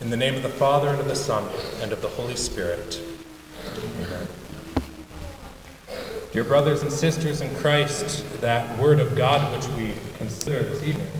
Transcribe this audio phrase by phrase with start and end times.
[0.00, 1.44] In the name of the Father, and of the Son,
[1.82, 3.00] and of the Holy Spirit.
[3.76, 4.28] Amen.
[6.30, 11.10] Dear brothers and sisters in Christ, that Word of God which we consider this evening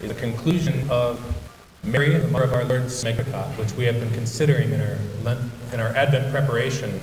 [0.00, 1.20] is the conclusion of
[1.82, 5.40] Mary, the mother of our Lord's Magnificat, which we have been considering in our, Lent,
[5.72, 7.00] in our Advent preparation.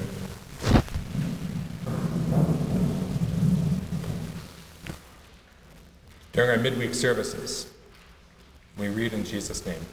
[6.32, 7.70] During our midweek services,
[8.78, 9.86] we read in Jesus' name.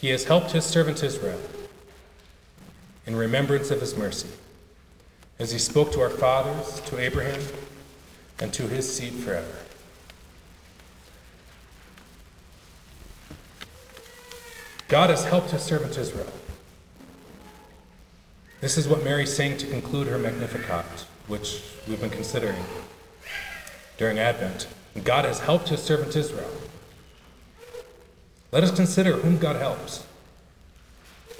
[0.00, 1.40] He has helped his servant Israel
[3.06, 4.30] in remembrance of his mercy,
[5.38, 7.42] as he spoke to our fathers, to Abraham,
[8.38, 9.56] and to his seed forever.
[14.88, 16.32] God has helped his servant Israel.
[18.62, 22.64] This is what Mary's saying to conclude her Magnificat, which we've been considering
[23.98, 24.66] during Advent.
[25.04, 26.50] God has helped his servant Israel.
[28.52, 30.04] Let us consider whom God helps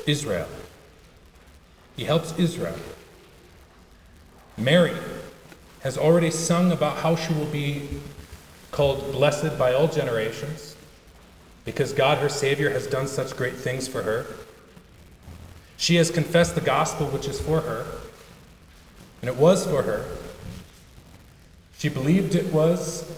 [0.06, 0.48] Israel.
[1.96, 2.79] He helps Israel.
[4.57, 4.96] Mary
[5.80, 7.88] has already sung about how she will be
[8.70, 10.76] called blessed by all generations
[11.65, 14.26] because God, her Savior, has done such great things for her.
[15.76, 17.87] She has confessed the gospel which is for her,
[19.20, 20.04] and it was for her.
[21.79, 23.10] She believed it was,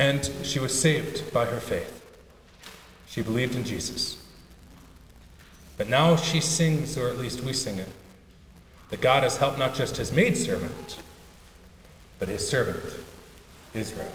[0.00, 2.02] and she was saved by her faith.
[3.06, 4.16] She believed in Jesus.
[5.76, 7.88] But now she sings, or at least we sing it,
[8.88, 11.00] that God has helped not just his maidservant,
[12.18, 12.82] but his servant,
[13.74, 14.10] Israel.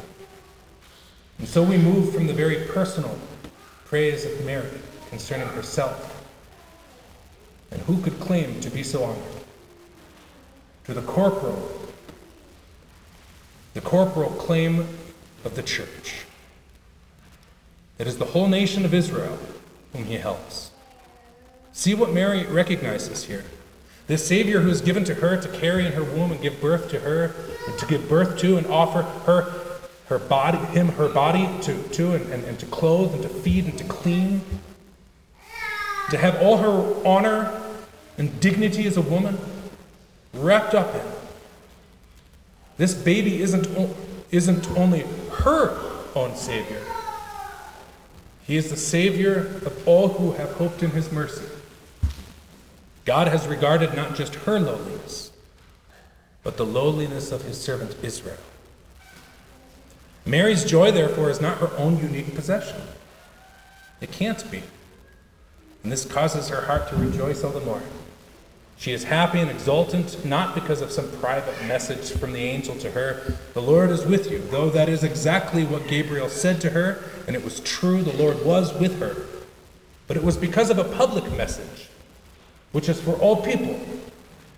[1.37, 3.15] And so we move from the very personal
[3.85, 4.67] praise of Mary
[5.11, 6.25] concerning herself,
[7.69, 9.23] and who could claim to be so honored,
[10.85, 11.79] to the corporal,
[13.75, 14.87] the corporal claim
[15.45, 16.25] of the church.
[17.97, 19.39] It is the whole nation of Israel
[19.93, 20.71] whom he helps.
[21.71, 23.45] See what Mary recognizes here.
[24.07, 26.89] This Savior who is given to her to carry in her womb and give birth
[26.89, 27.33] to her,
[27.67, 29.65] and to give birth to and offer her
[30.07, 33.65] her body, him, her body to, to and, and, and to clothe and to feed
[33.65, 34.41] and to clean,
[36.11, 37.61] to have all her honor
[38.17, 39.37] and dignity as a woman
[40.33, 41.01] wrapped up in.
[42.77, 43.67] This baby isn't,
[44.31, 45.05] isn't only
[45.43, 45.77] her
[46.15, 46.81] own Savior,
[48.45, 51.45] He is the Savior of all who have hoped in His mercy.
[53.05, 55.31] God has regarded not just her lowliness,
[56.43, 58.37] but the lowliness of His servant Israel.
[60.25, 62.81] Mary's joy, therefore, is not her own unique possession.
[64.01, 64.63] It can't be.
[65.83, 67.81] And this causes her heart to rejoice all the more.
[68.77, 72.91] She is happy and exultant, not because of some private message from the angel to
[72.91, 77.03] her, the Lord is with you, though that is exactly what Gabriel said to her,
[77.25, 79.15] and it was true, the Lord was with her.
[80.07, 81.89] But it was because of a public message,
[82.73, 83.79] which is for all people,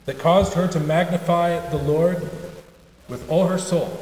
[0.05, 2.29] that caused her to magnify the Lord
[3.07, 4.01] with all her soul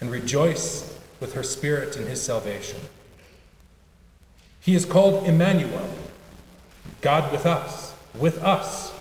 [0.00, 2.78] and rejoice with her spirit in his salvation.
[4.60, 5.88] He is called Emmanuel,
[7.00, 8.92] God with us, with us,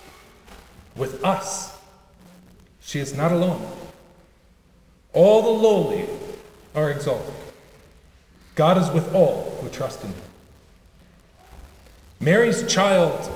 [0.96, 1.78] with us.
[2.82, 3.70] She is not alone.
[5.14, 6.06] All the lowly
[6.76, 7.34] are exalted.
[8.56, 10.22] God is with all who trust in him.
[12.20, 13.32] Mary's child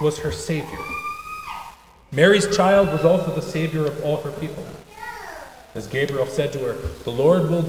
[0.00, 0.78] was her Savior.
[2.12, 4.64] Mary's child was also the Savior of all her people.
[5.74, 6.72] As Gabriel said to her,
[7.04, 7.62] the Lord will,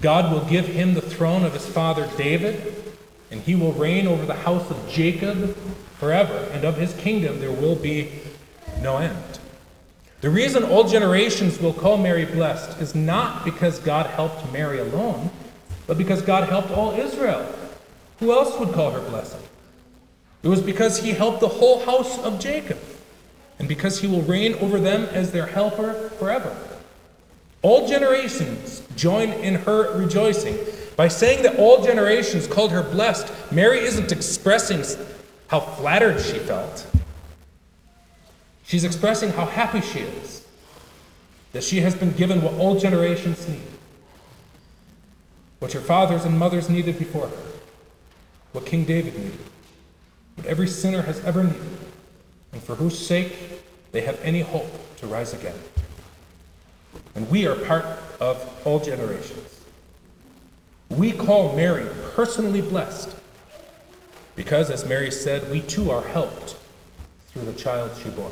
[0.00, 2.85] God will give him the throne of his father David,
[3.30, 5.56] and he will reign over the house of Jacob
[5.98, 8.10] forever, and of his kingdom there will be
[8.80, 9.38] no end.
[10.20, 15.30] The reason all generations will call Mary blessed is not because God helped Mary alone,
[15.86, 17.46] but because God helped all Israel.
[18.18, 19.36] Who else would call her blessed?
[20.42, 22.78] It was because he helped the whole house of Jacob,
[23.58, 26.56] and because he will reign over them as their helper forever.
[27.62, 30.56] All generations join in her rejoicing.
[30.96, 34.82] By saying that all generations called her blessed, Mary isn't expressing
[35.48, 36.86] how flattered she felt.
[38.64, 40.46] She's expressing how happy she is
[41.52, 43.62] that she has been given what all generations need,
[45.58, 47.36] what her fathers and mothers needed before her,
[48.52, 49.38] what King David needed,
[50.34, 51.78] what every sinner has ever needed,
[52.52, 53.34] and for whose sake
[53.92, 55.58] they have any hope to rise again.
[57.14, 57.86] And we are part
[58.20, 59.55] of all generations.
[60.88, 63.14] We call Mary personally blessed
[64.34, 66.56] because, as Mary said, we too are helped
[67.28, 68.30] through the child she bore.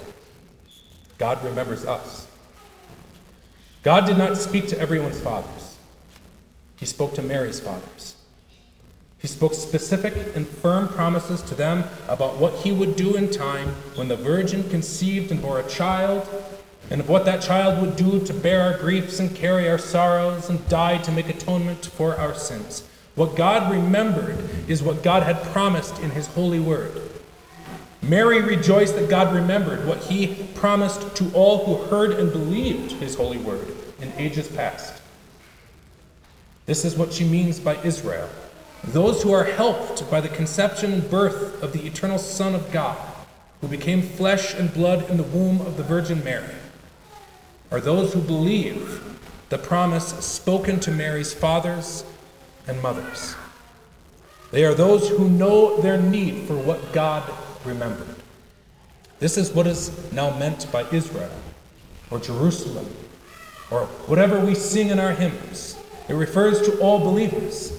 [1.18, 2.26] God remembers us.
[3.82, 5.76] God did not speak to everyone's fathers,
[6.76, 8.16] He spoke to Mary's fathers.
[9.24, 13.68] He spoke specific and firm promises to them about what he would do in time
[13.94, 16.28] when the virgin conceived and bore a child,
[16.90, 20.48] and of what that child would do to bear our griefs and carry our sorrows
[20.48, 22.86] and die to make atonement for our sins.
[23.14, 24.38] What God remembered
[24.68, 27.00] is what God had promised in his holy word.
[28.02, 33.14] Mary rejoiced that God remembered what he promised to all who heard and believed his
[33.14, 35.00] holy word in ages past.
[36.66, 38.28] This is what she means by Israel
[38.88, 42.98] those who are helped by the conception and birth of the eternal Son of God,
[43.60, 46.54] who became flesh and blood in the womb of the Virgin Mary,
[47.70, 49.02] are those who believe
[49.48, 52.04] the promise spoken to Mary's fathers
[52.66, 53.36] and mothers.
[54.50, 57.30] They are those who know their need for what God
[57.64, 58.16] remembered.
[59.18, 61.30] This is what is now meant by Israel
[62.10, 62.86] or Jerusalem
[63.70, 65.76] or whatever we sing in our hymns.
[66.08, 67.78] It refers to all believers.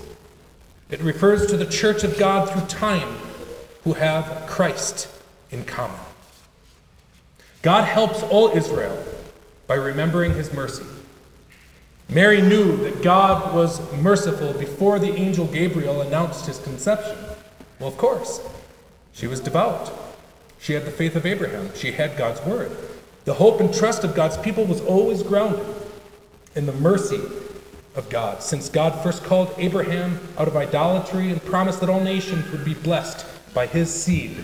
[0.90, 3.18] It refers to the church of God through time
[3.84, 5.08] who have Christ
[5.52, 6.00] in common.
[7.62, 9.04] God helps all Israel
[9.68, 10.86] by remembering his mercy.
[12.10, 17.18] Mary knew that God was merciful before the angel Gabriel announced his conception.
[17.80, 18.42] Well, of course.
[19.14, 19.92] She was devout.
[20.60, 21.72] She had the faith of Abraham.
[21.74, 22.76] She had God's word.
[23.24, 25.66] The hope and trust of God's people was always grounded
[26.56, 27.22] in the mercy
[27.96, 32.50] of God, since God first called Abraham out of idolatry and promised that all nations
[32.52, 34.38] would be blessed by his seed.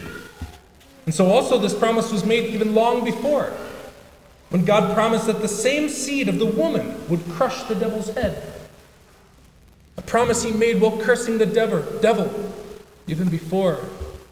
[1.05, 3.51] And so, also, this promise was made even long before,
[4.51, 8.43] when God promised that the same seed of the woman would crush the devil's head.
[9.97, 12.53] A promise he made while cursing the devil,
[13.07, 13.79] even before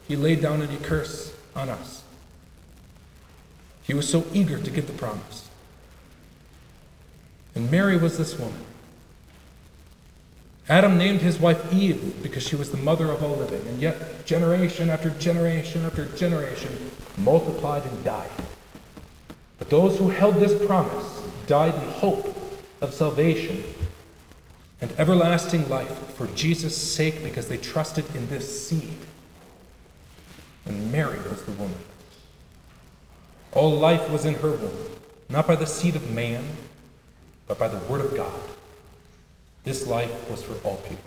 [0.07, 2.03] he laid down any curse on us.
[3.83, 5.49] He was so eager to get the promise.
[7.55, 8.65] And Mary was this woman.
[10.67, 14.25] Adam named his wife Eve because she was the mother of all living, and yet
[14.25, 18.29] generation after generation after generation multiplied and died.
[19.59, 22.35] But those who held this promise died in hope
[22.81, 23.63] of salvation
[24.81, 28.97] and everlasting life for Jesus' sake because they trusted in this seed
[30.69, 31.77] and Mary was the woman.
[33.51, 34.89] All life was in her womb,
[35.27, 36.45] not by the seed of man,
[37.47, 38.39] but by the word of God.
[39.63, 41.03] This life was for all people.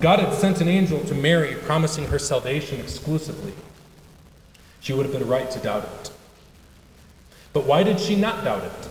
[0.00, 3.54] God had sent an angel to Mary promising her salvation exclusively,
[4.80, 6.10] she would have been right to doubt it.
[7.56, 8.88] But why did she not doubt it?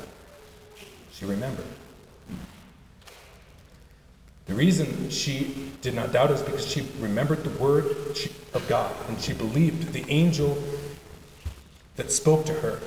[1.12, 1.68] She remembered.
[4.48, 7.96] The reason she did not doubt is because she remembered the word
[8.56, 10.58] of God and she believed the angel
[11.96, 12.80] that spoke to her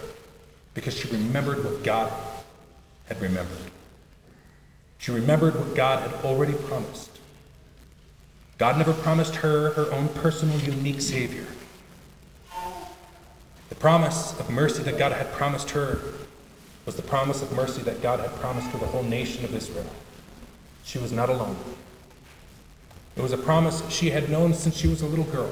[0.74, 2.12] because she remembered what God
[3.06, 3.70] had remembered.
[4.98, 7.20] She remembered what God had already promised.
[8.58, 11.46] God never promised her her own personal, unique Savior.
[13.68, 16.00] The promise of mercy that God had promised her
[16.86, 19.86] was the promise of mercy that God had promised to the whole nation of Israel.
[20.84, 21.56] She was not alone.
[23.16, 25.50] It was a promise she had known since she was a little girl.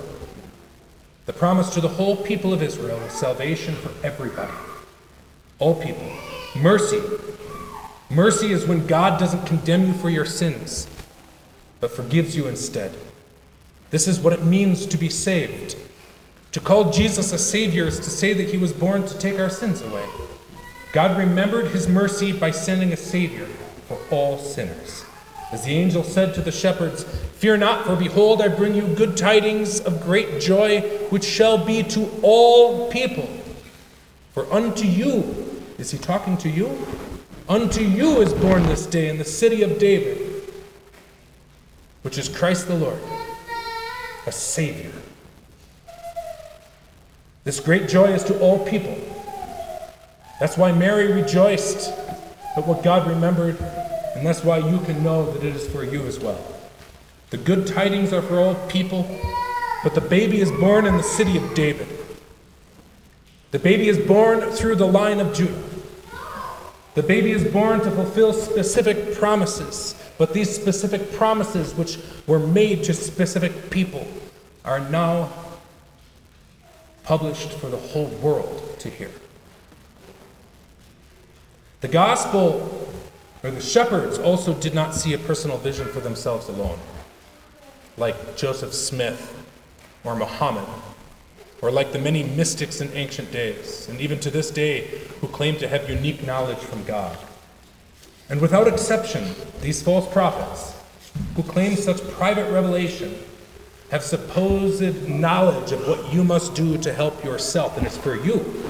[1.27, 4.53] The promise to the whole people of Israel of salvation for everybody.
[5.59, 6.11] All people.
[6.55, 7.03] Mercy.
[8.09, 10.87] Mercy is when God doesn't condemn you for your sins,
[11.81, 12.97] but forgives you instead.
[13.91, 15.77] This is what it means to be saved.
[16.57, 19.51] To call Jesus a Savior is to say that He was born to take our
[19.51, 20.07] sins away.
[20.91, 23.45] God remembered His mercy by sending a Savior
[23.89, 25.05] for all sinners.
[25.53, 29.19] As the angel said to the shepherds, Fear not, for behold, I bring you good
[29.19, 33.29] tidings of great joy, which shall be to all people.
[34.33, 36.87] For unto you, is he talking to you?
[37.51, 40.43] Unto you is born this day in the city of David,
[42.01, 42.99] which is Christ the Lord,
[44.27, 44.93] a Savior.
[47.47, 48.99] This great joy is to all people.
[50.41, 51.93] That's why Mary rejoiced
[52.57, 53.57] at what God remembered
[54.17, 56.45] and that's why you can know that it is for you as well.
[57.31, 59.07] The good tidings are for all people,
[59.85, 61.87] but the baby is born in the city of David.
[63.53, 65.63] The baby is born through the line of Judah.
[66.97, 72.83] The baby is born to fulfill specific promises, but these specific promises, which were made
[72.85, 74.05] to specific people,
[74.65, 75.31] are now
[77.07, 79.11] published for the whole world to hear.
[81.81, 82.93] The gospel
[83.45, 86.79] or the shepherds also did not see a personal vision for themselves alone,
[87.97, 89.33] like Joseph Smith
[90.03, 90.67] or Muhammad,
[91.63, 95.57] or like the many mystics in ancient days, and even to this day, who claim
[95.59, 97.17] to have unique knowledge from God.
[98.29, 100.75] And without exception, these false prophets
[101.37, 103.15] who claim such private revelation
[103.91, 108.63] have supposed knowledge of what you must do to help yourself, and it's for you.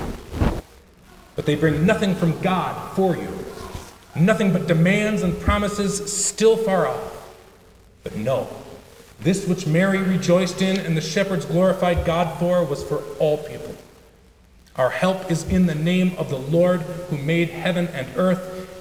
[1.34, 3.28] But they bring nothing from God for you,
[4.14, 7.34] nothing but demands and promises still far off.
[8.02, 8.48] But no,
[9.20, 13.74] this which Mary rejoiced in and the shepherds glorified God for was for all people.
[14.76, 18.75] Our help is in the name of the Lord who made heaven and earth.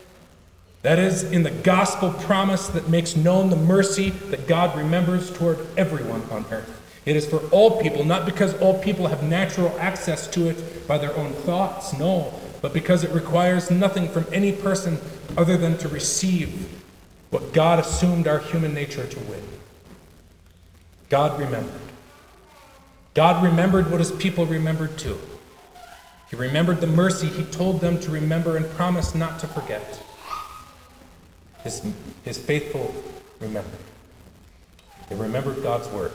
[0.85, 5.57] That is, in the gospel promise that makes known the mercy that God remembers toward
[5.75, 6.79] everyone on earth.
[7.07, 10.99] It is for all people, not because all people have natural access to it by
[10.99, 14.99] their own thoughts, no, but because it requires nothing from any person
[15.35, 16.69] other than to receive
[17.31, 19.41] what God assumed our human nature to win.
[21.09, 21.81] God remembered.
[23.15, 25.17] God remembered what his people remembered too.
[26.29, 30.04] He remembered the mercy he told them to remember and promised not to forget.
[31.65, 31.81] His,
[32.23, 32.95] his faithful
[33.41, 33.79] remembered.
[35.09, 36.11] They remembered God's word.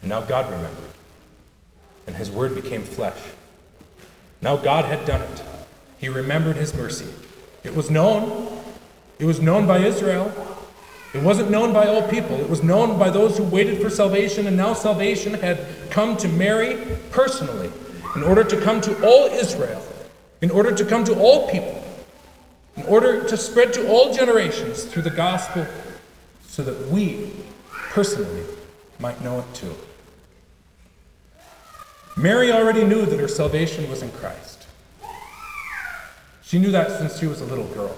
[0.00, 0.90] And now God remembered.
[2.08, 3.18] And his word became flesh.
[4.40, 5.42] Now God had done it.
[5.98, 7.06] He remembered his mercy.
[7.62, 8.60] It was known.
[9.20, 10.32] It was known by Israel.
[11.14, 12.40] It wasn't known by all people.
[12.40, 16.28] It was known by those who waited for salvation, and now salvation had come to
[16.28, 17.70] Mary personally
[18.16, 19.80] in order to come to all Israel,
[20.40, 21.80] in order to come to all people,
[22.82, 25.66] in order to spread to all generations through the gospel,
[26.46, 27.30] so that we
[27.70, 28.44] personally
[28.98, 29.74] might know it too.
[32.16, 34.66] Mary already knew that her salvation was in Christ.
[36.42, 37.96] She knew that since she was a little girl.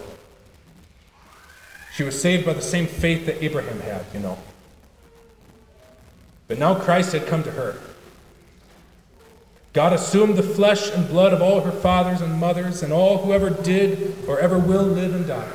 [1.95, 4.39] She was saved by the same faith that Abraham had, you know.
[6.47, 7.77] But now Christ had come to her.
[9.75, 13.33] God assumed the flesh and blood of all her fathers and mothers and all who
[13.33, 15.51] ever did or ever will live and die.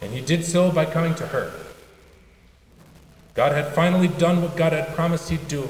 [0.00, 1.52] And he did so by coming to her.
[3.34, 5.68] God had finally done what God had promised he'd do,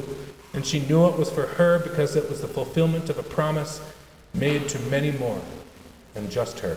[0.53, 3.81] and she knew it was for her because it was the fulfillment of a promise
[4.35, 5.41] made to many more
[6.13, 6.77] than just her.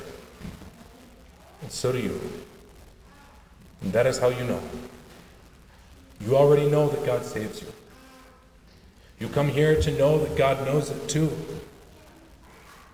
[1.61, 2.21] And so do you.
[3.81, 4.61] And that is how you know.
[6.21, 7.67] You already know that God saves you.
[9.19, 11.31] You come here to know that God knows it too.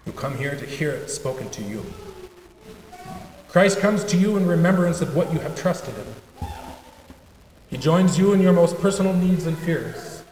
[0.06, 1.86] You come here to hear it spoken to you.
[3.48, 6.48] Christ comes to you in remembrance of what you have trusted in.
[7.70, 10.24] He joins you in your most personal needs and fears.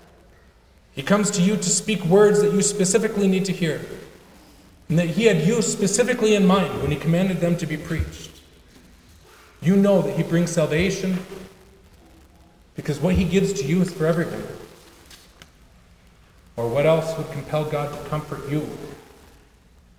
[0.94, 3.82] He comes to you to speak words that you specifically need to hear,
[4.90, 8.32] and that He had you specifically in mind when He commanded them to be preached.
[9.62, 11.20] You know that He brings salvation
[12.76, 14.44] because what He gives to you is for everyone.
[16.60, 18.68] Or what else would compel God to comfort you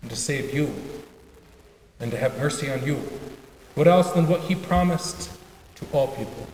[0.02, 0.70] and to save you
[1.98, 2.96] and to have mercy on you?
[3.76, 5.30] What else than what He promised
[5.76, 6.46] to all people?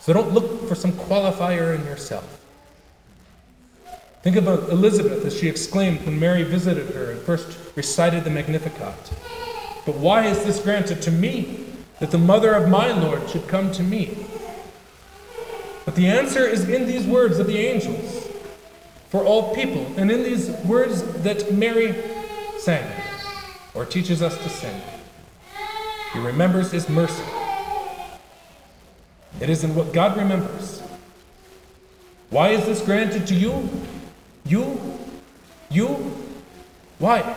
[0.00, 2.44] So don't look for some qualifier in yourself.
[4.20, 9.14] Think about Elizabeth as she exclaimed when Mary visited her and first recited the Magnificat.
[9.86, 11.64] But why is this granted to me,
[12.00, 14.14] that the mother of my Lord should come to me?
[15.86, 18.28] But the answer is in these words of the angels
[19.12, 19.86] for all people.
[19.98, 21.94] And in these words that Mary
[22.58, 22.90] sang,
[23.74, 24.80] or teaches us to sing,
[26.14, 27.22] he remembers his mercy.
[29.38, 30.80] It is in what God remembers.
[32.30, 33.68] Why is this granted to you?
[34.46, 34.80] You?
[35.70, 35.88] You?
[36.98, 37.36] Why?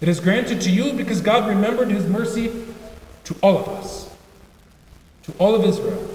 [0.00, 2.52] It is granted to you because God remembered his mercy
[3.24, 4.08] to all of us,
[5.24, 6.08] to all of Israel,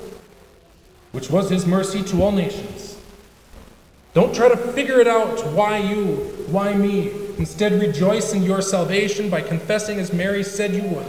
[1.11, 2.84] which was his mercy to all nations.
[4.15, 5.45] Don't try to figure it out.
[5.47, 6.15] Why you?
[6.47, 7.11] Why me?
[7.37, 11.05] Instead, rejoice in your salvation by confessing, as Mary said you would,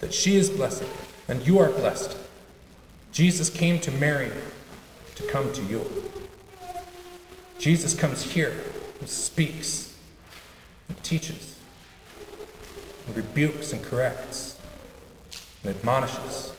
[0.00, 0.82] that she is blessed
[1.28, 2.16] and you are blessed.
[3.12, 4.32] Jesus came to Mary
[5.14, 5.88] to come to you.
[7.60, 8.54] Jesus comes here
[8.98, 9.96] and speaks
[10.88, 11.56] and teaches
[13.06, 14.58] and rebukes and corrects
[15.62, 16.52] and admonishes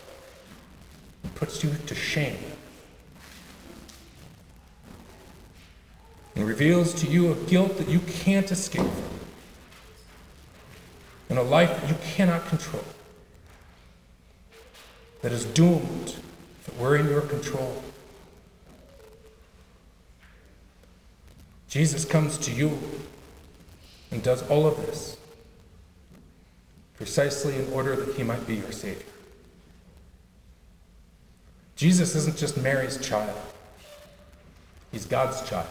[1.24, 2.38] and puts you to shame
[6.38, 9.20] and reveals to you a guilt that you can't escape from,
[11.30, 12.84] and a life that you cannot control,
[15.24, 16.10] that is doomed
[16.62, 17.82] if it were in your control.
[21.68, 22.78] Jesus comes to you
[24.12, 25.18] and does all of this
[26.98, 29.02] precisely in order that he might be your Savior.
[31.76, 33.36] Jesus isn't just Mary's child,
[34.92, 35.68] he's God's child.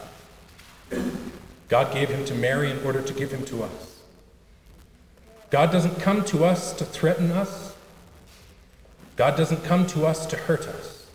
[1.68, 4.00] God gave him to Mary in order to give him to us.
[5.50, 7.66] God doesn't come to us to threaten us
[9.16, 11.06] God doesn't come to us to hurt us,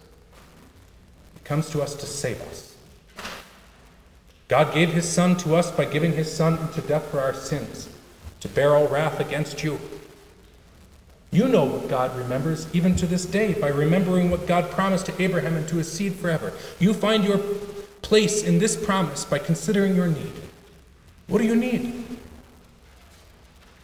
[1.36, 2.76] He comes to us to save us.
[4.48, 7.90] God gave His Son to us by giving His Son into death for our sins,
[8.40, 9.80] to bear all wrath against you.
[11.34, 15.22] You know what God remembers even to this day by remembering what God promised to
[15.22, 16.52] Abraham and to his seed forever.
[16.78, 17.38] You find your
[18.12, 20.34] place in this promise by considering your need.
[21.28, 22.04] What do you need?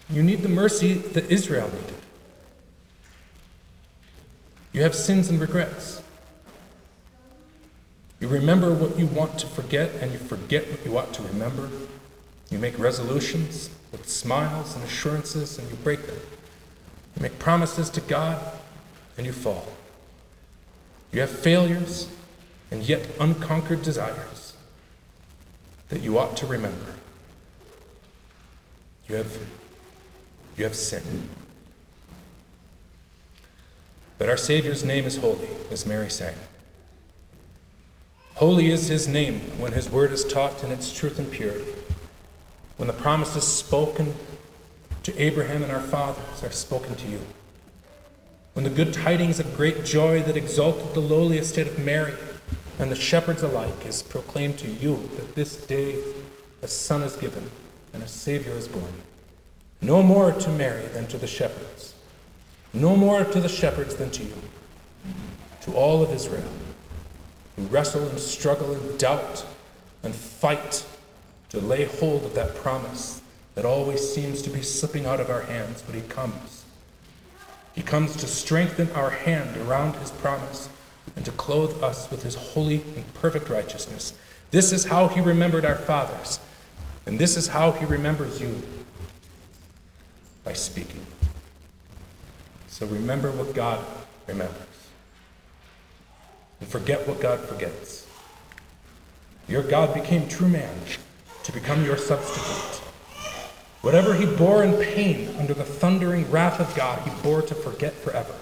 [0.09, 1.95] You need the mercy that Israel needed.
[4.73, 6.03] You have sins and regrets.
[8.19, 11.69] You remember what you want to forget, and you forget what you ought to remember.
[12.49, 16.19] You make resolutions with smiles and assurances, and you break them.
[17.15, 18.43] You make promises to God,
[19.15, 19.69] and you fall.
[21.13, 22.09] You have failures
[22.71, 24.53] and yet unconquered desires
[25.89, 26.95] that you ought to remember.
[29.07, 29.37] You have,
[30.57, 31.29] you have sinned.
[34.17, 36.35] But our Savior's name is holy, as Mary sang.
[38.35, 41.73] Holy is his name when his word is taught in its truth and purity,
[42.75, 44.13] when the promises spoken
[45.03, 47.21] to Abraham and our fathers are spoken to you,
[48.53, 52.13] when the good tidings of great joy that exalted the lowly estate of Mary
[52.79, 55.95] and the shepherds alike is proclaimed to you that this day
[56.61, 57.49] a son is given
[57.93, 58.93] and a Savior is born.
[59.81, 61.95] No more to Mary than to the shepherds,
[62.73, 64.41] no more to the shepherds than to you,
[65.61, 66.49] to all of Israel
[67.55, 69.45] who wrestle and struggle and doubt
[70.03, 70.85] and fight
[71.49, 73.21] to lay hold of that promise
[73.55, 76.65] that always seems to be slipping out of our hands, but He comes.
[77.73, 80.69] He comes to strengthen our hand around His promise
[81.17, 84.13] and to clothe us with His holy and perfect righteousness.
[84.51, 86.39] This is how He remembered our fathers,
[87.05, 88.61] and this is how He remembers you
[90.45, 91.05] by speaking.
[92.67, 93.83] So remember what God
[94.27, 94.55] remembers
[96.59, 98.07] and forget what God forgets.
[99.47, 100.75] Your God became true man
[101.43, 102.81] to become your substitute.
[103.81, 107.93] Whatever he bore in pain under the thundering wrath of God, he bore to forget
[107.93, 108.33] forever.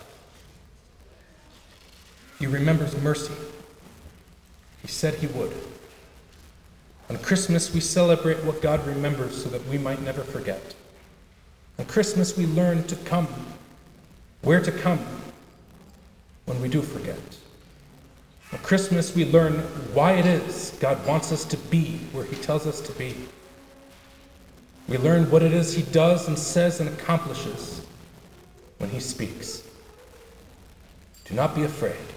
[2.46, 3.34] He remembers mercy.
[4.84, 5.52] He said he would.
[7.10, 10.76] On Christmas, we celebrate what God remembers so that we might never forget.
[11.80, 13.28] On Christmas, we learn to come,
[14.44, 15.04] where to come
[16.46, 17.18] when we do forget.
[18.54, 19.54] On Christmas, we learn
[19.96, 23.16] why it is God wants us to be where He tells us to be.
[24.88, 27.84] We learn what it is He does and says and accomplishes
[28.78, 29.64] when He speaks.
[31.28, 32.15] Do not be afraid.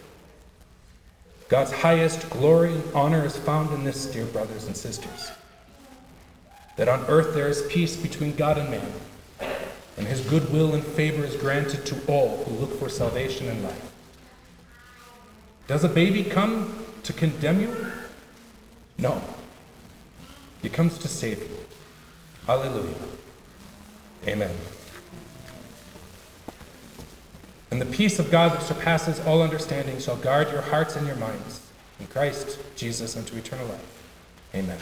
[1.49, 5.31] God's highest glory and honor is found in this, dear brothers and sisters
[6.79, 8.93] that on earth there is peace between God and man,
[9.97, 13.93] and His goodwill and favor is granted to all who look for salvation and life.
[15.67, 17.93] Does a baby come to condemn you?
[18.97, 19.21] No.
[20.63, 21.57] He comes to save you.
[22.47, 22.95] Hallelujah.
[24.27, 24.55] Amen.
[27.71, 31.17] And the peace of God that surpasses all understanding shall guard your hearts and your
[31.17, 31.61] minds
[32.01, 34.03] in Christ Jesus unto eternal life.
[34.55, 34.79] Amen.